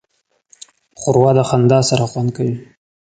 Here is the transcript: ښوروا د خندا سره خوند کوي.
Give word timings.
ښوروا 0.99 1.31
د 1.37 1.39
خندا 1.49 1.79
سره 1.89 2.03
خوند 2.11 2.29
کوي. 2.37 2.55